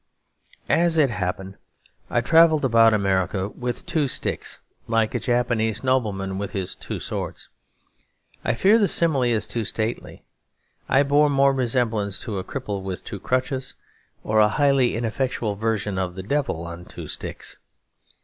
As 0.67 0.97
it 0.97 1.11
happened, 1.11 1.57
I 2.09 2.21
travelled 2.21 2.65
about 2.65 2.91
America 2.91 3.49
with 3.49 3.85
two 3.85 4.07
sticks, 4.07 4.59
like 4.87 5.13
a 5.13 5.19
Japanese 5.19 5.83
nobleman 5.83 6.39
with 6.39 6.53
his 6.53 6.73
two 6.73 6.99
swords. 6.99 7.49
I 8.43 8.55
fear 8.55 8.79
the 8.79 8.87
simile 8.87 9.21
is 9.25 9.45
too 9.45 9.63
stately. 9.63 10.23
I 10.89 11.03
bore 11.03 11.29
more 11.29 11.53
resemblance 11.53 12.17
to 12.21 12.39
a 12.39 12.43
cripple 12.43 12.81
with 12.81 13.03
two 13.03 13.19
crutches 13.19 13.75
or 14.23 14.39
a 14.39 14.49
highly 14.49 14.95
ineffectual 14.95 15.53
version 15.53 15.99
of 15.99 16.15
the 16.15 16.23
devil 16.23 16.65
on 16.65 16.83
two 16.85 17.05
sticks. 17.05 17.59